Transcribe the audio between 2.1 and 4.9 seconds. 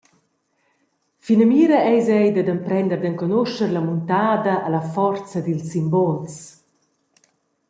ei dad emprender d’enconuscher la muntada e la